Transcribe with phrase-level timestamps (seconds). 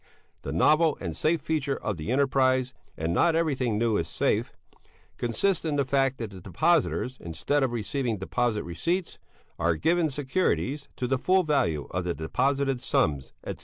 [0.41, 4.51] The novel and safe feature of the enterprise and not everything new is safe
[5.17, 9.19] consists in the fact that the depositors instead of receiving deposit receipts,
[9.59, 13.59] are given securities to the full value of the deposited sums, etc.